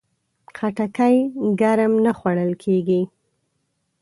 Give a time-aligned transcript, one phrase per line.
[0.57, 1.15] خټکی
[1.59, 3.01] ګرم نه خوړل کېږي.